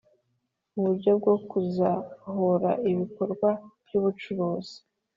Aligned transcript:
uburyo 0.77 1.11
bwo 1.19 1.35
kuzahura 1.49 2.69
ibikorwa 2.91 3.49
by 3.85 3.93
ubucuruzi 3.99 4.77